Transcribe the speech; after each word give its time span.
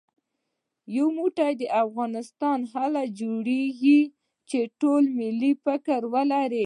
يو 0.95 1.05
موټی 1.17 1.65
افغانستان 1.83 2.59
هله 2.73 3.03
جوړېږي 3.19 3.99
چې 4.49 4.59
ټول 4.81 5.03
ملي 5.19 5.51
فکر 5.65 5.99
ولرو 6.13 6.59